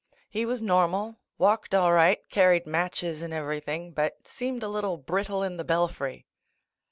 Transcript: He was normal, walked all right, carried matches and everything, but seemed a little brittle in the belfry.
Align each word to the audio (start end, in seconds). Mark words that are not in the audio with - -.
He 0.31 0.47
was 0.47 0.63
normal, 0.63 1.19
walked 1.37 1.75
all 1.75 1.93
right, 1.93 2.27
carried 2.29 2.65
matches 2.65 3.21
and 3.21 3.31
everything, 3.31 3.91
but 3.91 4.27
seemed 4.27 4.63
a 4.63 4.67
little 4.67 4.97
brittle 4.97 5.43
in 5.43 5.57
the 5.57 5.63
belfry. 5.63 6.25